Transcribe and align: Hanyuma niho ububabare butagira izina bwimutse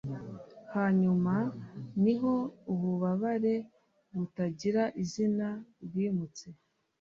Hanyuma 0.73 1.33
niho 2.03 2.33
ububabare 2.71 3.55
butagira 4.15 4.83
izina 5.03 5.47
bwimutse 5.85 6.45